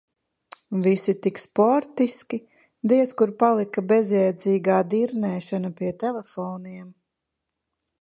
Visi 0.85 1.13
tik 1.25 1.41
sportiski, 1.41 2.39
diez 2.93 3.13
kur 3.21 3.35
palika 3.45 3.85
bezjēdzīgā 3.93 4.81
dirnēšana 4.97 5.75
pie 5.79 5.97
telefoniem. 6.07 6.93